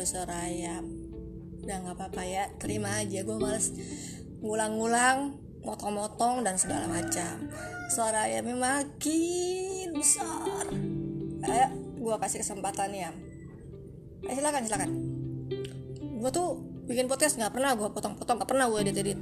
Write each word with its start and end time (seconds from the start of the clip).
ada 0.00 0.08
suara 0.08 0.48
ayam 0.48 0.86
udah 1.60 1.76
nggak 1.76 1.92
apa-apa 1.92 2.22
ya 2.24 2.48
terima 2.56 3.04
aja. 3.04 3.20
Gue 3.20 3.36
males 3.36 3.68
ngulang-ngulang 4.40 5.36
motong-motong 5.60 6.40
dan 6.40 6.56
segala 6.56 6.88
macam. 6.88 7.52
Suara 7.92 8.24
ayamnya 8.24 8.56
makin 8.56 9.92
besar. 9.92 10.72
Ayo 11.44 11.66
gue 12.00 12.14
kasih 12.16 12.40
kesempatan 12.40 12.96
ya. 12.96 13.12
Ayo 14.24 14.40
silakan 14.40 14.62
silakan. 14.64 14.90
Gue 16.00 16.30
tuh 16.32 16.64
bikin 16.88 17.04
podcast 17.12 17.36
nggak 17.36 17.52
pernah 17.52 17.76
gue 17.76 17.92
potong-potong 17.92 18.40
nggak 18.40 18.50
pernah 18.50 18.66
gue 18.72 18.80
edit 18.82 18.98
edit 18.98 19.18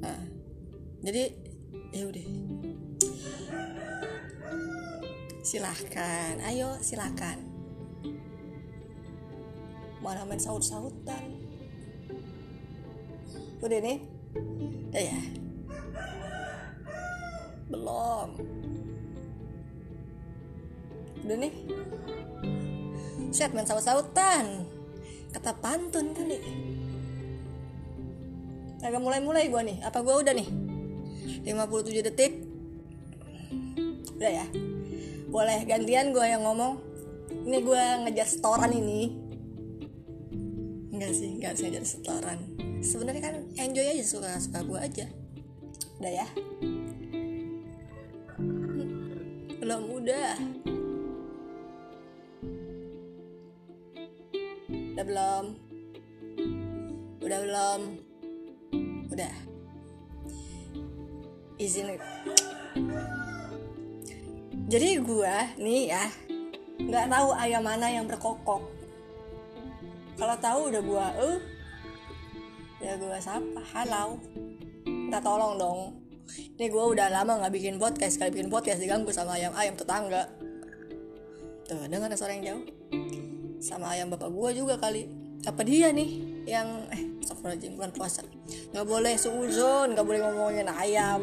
nah 0.00 0.20
jadi 1.04 1.36
ya 1.92 2.04
udah. 2.08 2.26
Silahkan 5.44 6.40
ayo 6.48 6.80
silahkan 6.80 7.43
mana 10.04 10.28
main 10.28 10.36
saut-sautan 10.36 11.44
udah 13.64 13.80
nih. 13.80 13.98
Udah 14.92 15.02
ya. 15.02 15.20
Belum. 17.72 18.28
Udah 21.24 21.36
nih. 21.40 21.52
Set 23.32 23.56
main 23.56 23.64
saut-sautan 23.64 24.68
kata 25.34 25.50
pantun 25.58 26.14
kali 26.14 26.38
agak 28.84 29.00
mulai-mulai 29.00 29.48
gua 29.48 29.64
nih. 29.64 29.80
Apa 29.80 30.04
gua 30.04 30.20
udah 30.20 30.36
nih? 30.36 30.48
57 31.48 32.04
detik. 32.04 32.32
Udah 34.20 34.30
ya. 34.44 34.46
Boleh 35.32 35.64
gantian 35.64 36.12
gue 36.12 36.22
yang 36.22 36.44
ngomong. 36.44 36.78
Ini 37.48 37.58
gue 37.64 37.82
ngejar 38.06 38.28
setoran 38.28 38.70
ini 38.70 39.23
sih 41.24 41.40
enggak 41.40 41.56
sih 41.56 41.72
ngejar 41.72 41.84
setoran. 41.88 42.38
Sebenarnya 42.84 43.22
kan 43.24 43.34
enjoy 43.56 43.96
aja 43.96 44.04
suka 44.04 44.36
suka 44.36 44.60
gue 44.60 44.76
aja. 44.76 45.06
Udah 45.96 46.12
ya? 46.12 46.26
Belum 49.56 49.82
udah. 49.88 50.36
Udah 54.68 55.04
belum? 55.08 55.44
Udah 57.24 57.38
belum? 57.40 57.80
Udah. 59.08 59.34
Izin. 61.56 61.96
Jadi 64.68 64.88
gue 65.00 65.36
nih 65.56 65.82
ya 65.88 66.04
nggak 66.74 67.06
tahu 67.06 67.30
ayam 67.38 67.62
mana 67.64 67.86
yang 67.88 68.04
berkokok 68.10 68.83
kalau 70.14 70.36
tahu 70.38 70.60
udah 70.70 70.82
gue 70.82 71.06
eh 71.26 71.38
ya 72.84 72.92
gue 73.00 73.18
sapa 73.18 73.62
halau. 73.74 74.20
Minta 74.86 75.18
tolong 75.18 75.56
dong. 75.58 75.80
Ini 76.56 76.66
gue 76.70 76.84
udah 76.96 77.08
lama 77.12 77.40
nggak 77.40 77.52
bikin 77.52 77.74
podcast 77.76 78.16
sekali 78.16 78.40
bikin 78.40 78.50
podcast 78.52 78.80
diganggu 78.80 79.10
sama 79.10 79.36
ayam 79.36 79.52
ayam 79.56 79.74
tetangga. 79.74 80.28
Tuh 81.64 81.88
dengar 81.88 82.12
suara 82.14 82.36
yang 82.36 82.44
jauh. 82.44 82.64
Sama 83.58 83.96
ayam 83.96 84.12
bapak 84.12 84.28
gue 84.28 84.50
juga 84.64 84.76
kali. 84.76 85.08
Apa 85.44 85.60
dia 85.64 85.92
nih 85.92 86.10
yang 86.48 86.88
eh 86.92 87.02
Astagfirullahaladzim 87.24 87.72
bulan 87.76 87.92
puasa. 87.92 88.20
Nggak 88.72 88.86
boleh 88.86 89.14
suuzon 89.16 89.96
nggak 89.96 90.06
boleh 90.06 90.20
ngomongin 90.20 90.68
ayam. 90.68 91.20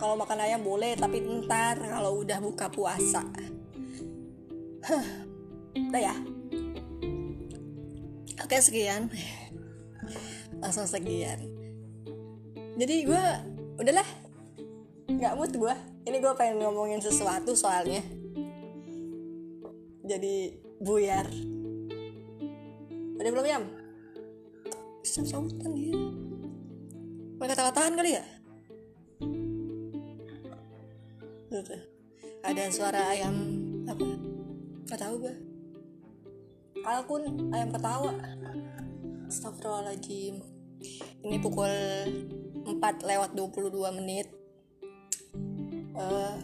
Kalau 0.00 0.16
makan 0.16 0.40
ayam 0.40 0.64
boleh 0.64 0.96
tapi 0.96 1.20
ntar 1.44 1.76
kalau 1.76 2.24
udah 2.24 2.40
buka 2.40 2.72
puasa. 2.72 3.20
Huh. 4.80 5.06
udah 5.76 6.00
ya 6.00 6.39
oke 8.50 8.66
sekian. 8.66 9.06
Langsung 10.58 10.82
sekian. 10.82 11.38
Jadi 12.74 13.06
gue 13.06 13.24
udahlah. 13.78 14.08
Nggak 15.06 15.34
mood 15.38 15.54
gue 15.54 15.74
ini 16.10 16.18
gue 16.18 16.34
pengen 16.34 16.58
ngomongin 16.58 16.98
sesuatu 16.98 17.54
soalnya. 17.54 18.02
Jadi 20.02 20.58
buyar. 20.82 21.30
Udah 23.22 23.30
belum 23.30 23.46
yam? 23.46 23.70
Bisa 24.98 25.22
sautan 25.22 25.70
dia 25.70 25.94
mereka 27.38 27.54
kata-kataan 27.54 27.94
kali 27.94 28.10
ya? 28.18 28.24
Tuh. 31.54 31.82
ada 32.42 32.64
suara 32.74 33.14
ayam 33.14 33.36
apa? 33.86 34.06
Nggak 34.90 34.98
tahu 34.98 35.14
gue 35.22 35.49
kalkun 36.80 37.52
ayam 37.52 37.70
ketawa. 37.72 38.12
Astagfirullahaladzim. 39.30 40.42
Ini 41.22 41.36
pukul 41.38 41.70
4 42.66 43.06
lewat 43.06 43.30
22 43.36 43.98
menit. 44.00 44.26
Eh, 45.94 46.34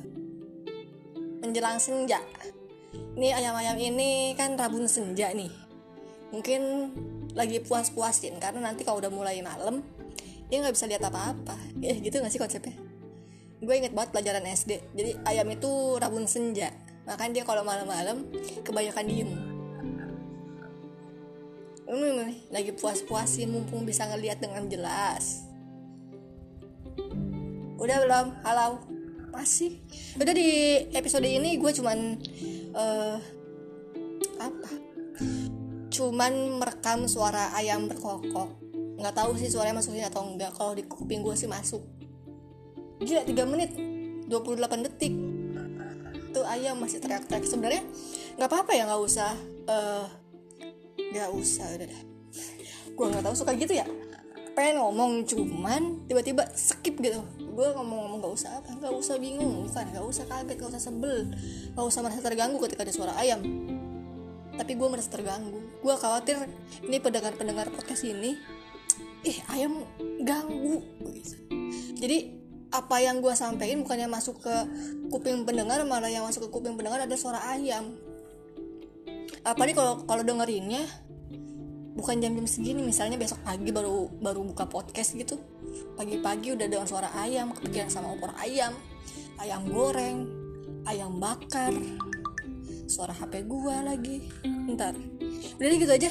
menjelang 1.41 1.81
senja. 1.81 2.21
Ini 3.17 3.33
ayam-ayam 3.33 3.77
ini 3.81 4.37
kan 4.37 4.55
rabun 4.55 4.85
senja 4.85 5.33
nih. 5.33 5.51
Mungkin 6.31 6.63
lagi 7.33 7.61
puas-puasin 7.65 8.37
karena 8.41 8.73
nanti 8.73 8.85
kalau 8.85 9.01
udah 9.01 9.13
mulai 9.13 9.41
malam 9.45 9.85
dia 10.49 10.63
nggak 10.63 10.77
bisa 10.77 10.87
lihat 10.87 11.03
apa-apa. 11.09 11.57
Ya 11.81 11.97
gitu 11.97 12.21
nggak 12.21 12.33
sih 12.33 12.41
konsepnya? 12.41 12.77
Gue 13.57 13.81
inget 13.81 13.97
banget 13.97 14.13
pelajaran 14.13 14.45
SD 14.45 14.93
jadi 14.93 15.17
ayam 15.25 15.49
itu 15.49 15.97
rabun 15.97 16.29
senja. 16.29 16.71
Makanya 17.09 17.41
dia 17.41 17.45
kalau 17.49 17.63
malam-malam 17.65 18.29
kebanyakan 18.67 19.07
diem 19.09 19.31
hmm, 21.87 22.51
lagi 22.51 22.75
puas-puasin 22.75 23.51
mumpung 23.51 23.87
bisa 23.87 24.05
ngelihat 24.11 24.43
dengan 24.43 24.67
jelas. 24.67 25.47
Udah 27.79 27.97
belum? 28.03 28.27
Halo? 28.43 28.83
Masih? 29.31 29.79
Udah 30.19 30.35
di 30.35 30.83
episode 30.91 31.29
ini 31.29 31.55
gue 31.61 31.71
cuman 31.71 32.19
eh 32.75 33.19
apa? 34.43 34.71
Cuman 35.93 36.59
merekam 36.59 37.07
suara 37.07 37.55
ayam 37.55 37.87
berkokok. 37.87 38.59
Nggak 38.97 39.15
tahu 39.15 39.39
sih 39.39 39.53
suaranya 39.53 39.79
masukin 39.79 40.09
atau 40.09 40.27
enggak 40.27 40.57
kalau 40.57 40.75
di 40.75 40.83
kuping 40.89 41.23
gue 41.23 41.37
sih 41.39 41.47
masuk. 41.47 41.85
Gila 42.99 43.23
3 43.23 43.53
menit. 43.53 43.71
28 44.27 44.87
detik. 44.91 45.15
Tuh 46.35 46.43
ayam 46.49 46.83
masih 46.83 46.99
teriak-teriak. 46.99 47.47
Sebenarnya 47.47 47.87
nggak 48.35 48.49
apa-apa 48.51 48.73
ya 48.75 48.89
nggak 48.89 49.03
usah 49.05 49.31
eh 49.69 50.26
nggak 51.12 51.28
usah 51.34 51.67
udah 51.77 51.87
dah. 51.87 52.03
Gue 52.97 53.06
nggak 53.12 53.25
tahu 53.25 53.34
suka 53.37 53.53
gitu 53.59 53.72
ya? 53.77 53.87
Pengen 54.56 54.81
ngomong 54.81 55.28
cuman 55.28 56.09
tiba-tiba 56.09 56.49
skip 56.56 56.97
gitu. 56.99 57.21
Gue 57.41 57.69
ngomong-ngomong 57.77 58.25
nggak 58.25 58.34
usah 58.34 58.50
apa 58.61 58.72
nggak 58.77 58.94
usah 58.97 59.21
bingung 59.21 59.69
bukan 59.69 59.84
nggak 59.93 60.06
usah 60.06 60.25
kaget 60.25 60.56
nggak 60.56 60.71
usah 60.72 60.83
sebel. 60.83 61.16
Nggak 61.77 61.87
usah 61.87 62.00
merasa 62.00 62.21
terganggu 62.25 62.56
ketika 62.65 62.83
ada 62.84 62.95
suara 62.95 63.12
ayam. 63.21 63.41
Tapi 64.56 64.72
gue 64.72 64.89
merasa 64.89 65.12
terganggu. 65.12 65.61
Gue 65.84 65.95
khawatir 65.95 66.49
ini 66.84 66.97
pendengar-pendengar 66.99 67.69
podcast 67.72 68.09
ini 68.09 68.41
ih 69.27 69.39
ayam 69.53 69.84
ganggu. 70.25 70.81
Jadi 71.97 72.47
apa 72.72 73.00
yang 73.00 73.22
gue 73.22 73.33
sampaikan 73.33 73.81
bukannya 73.87 74.11
masuk 74.11 74.43
ke 74.43 74.56
kuping 75.09 75.47
pendengar 75.47 75.81
malah 75.87 76.11
yang 76.11 76.27
masuk 76.27 76.49
ke 76.49 76.50
kuping 76.50 76.75
pendengar 76.75 77.00
ada 77.00 77.16
suara 77.16 77.41
ayam 77.55 77.95
apalagi 79.47 79.79
kalau 79.79 80.03
kalau 80.03 80.27
dengerinnya 80.27 80.83
bukan 81.97 82.21
jam-jam 82.21 82.45
segini 82.45 82.83
misalnya 82.83 83.17
besok 83.17 83.41
pagi 83.47 83.71
baru 83.71 84.11
baru 84.19 84.43
buka 84.43 84.67
podcast 84.67 85.15
gitu. 85.15 85.39
Pagi-pagi 85.97 86.53
udah 86.53 86.66
dengan 86.69 86.84
suara 86.84 87.09
ayam 87.16 87.54
kepikiran 87.54 87.89
sama 87.89 88.13
opor 88.13 88.34
ayam 88.43 88.75
ayam 89.41 89.65
goreng 89.71 90.28
ayam 90.84 91.16
bakar 91.16 91.72
suara 92.91 93.15
HP 93.15 93.47
gua 93.47 93.87
lagi. 93.87 94.27
Ntar. 94.45 94.98
Udah 95.57 95.66
deh 95.71 95.78
gitu 95.78 95.93
aja. 95.95 96.10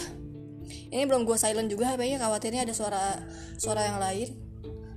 Ini 0.90 1.04
belum 1.06 1.28
gua 1.28 1.38
silent 1.38 1.70
juga 1.70 1.94
HP-nya 1.94 2.18
khawatirnya 2.18 2.66
ada 2.66 2.74
suara 2.74 3.20
suara 3.60 3.86
yang 3.86 4.00
lain. 4.02 4.30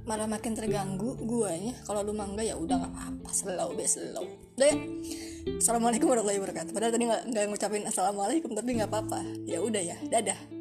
Malah 0.09 0.25
makin 0.25 0.57
terganggu 0.57 1.21
guanya. 1.21 1.77
Kalau 1.85 2.01
lu 2.01 2.17
mangga 2.17 2.41
ya 2.41 2.57
udah 2.57 2.81
nggak 2.81 2.95
apa 2.97 3.31
slow 3.35 3.77
be 3.77 3.85
slow. 3.85 4.25
Udah 4.57 4.67
ya 4.73 4.77
assalamualaikum 5.57 6.13
warahmatullahi 6.13 6.41
wabarakatuh. 6.45 6.73
Padahal 6.77 6.93
tadi 6.93 7.05
nggak 7.09 7.45
ngucapin 7.49 7.85
assalamualaikum 7.89 8.51
tapi 8.53 8.77
nggak 8.77 8.91
apa-apa. 8.93 9.21
Ya 9.49 9.65
udah 9.65 9.81
ya 9.81 9.97
dadah 10.13 10.58